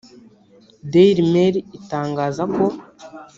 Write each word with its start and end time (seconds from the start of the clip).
Dailymail 0.91 1.55
itangaza 1.77 2.43
ko 2.55 2.65